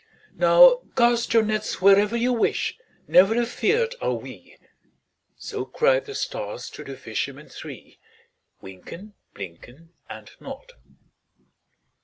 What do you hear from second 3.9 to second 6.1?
are we!" So cried